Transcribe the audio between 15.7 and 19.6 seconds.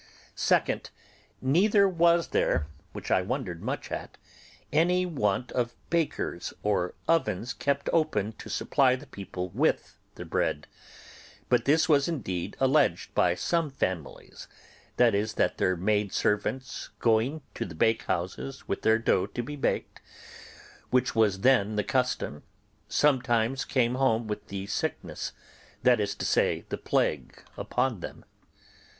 maidservants, going to the bakehouses with their dough to be